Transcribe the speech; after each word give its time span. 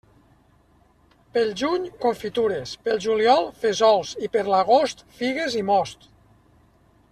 Pel 1.37 1.51
juny, 1.63 1.85
confitures, 2.05 2.73
pel 2.87 3.03
juliol, 3.07 3.47
fesols 3.67 4.15
i 4.29 4.31
per 4.37 4.43
a 4.47 4.49
l'agost, 4.55 5.07
figues 5.21 5.61
i 5.63 5.63
most. 5.71 6.11